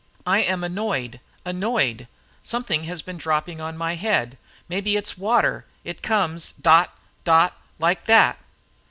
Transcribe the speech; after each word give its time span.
"I 0.25 0.39
am 0.41 0.63
annoyed, 0.63 1.19
annoyed. 1.45 2.07
Something 2.41 2.85
has 2.85 3.03
been 3.03 3.17
dropping 3.19 3.61
on 3.61 3.77
my 3.77 3.93
head. 3.93 4.39
Maybe 4.67 4.97
it's 4.97 5.15
water. 5.15 5.63
It 5.83 6.01
comes 6.01 6.53
dot, 6.53 6.97
dot, 7.23 7.55
like 7.77 8.05
that." 8.05 8.39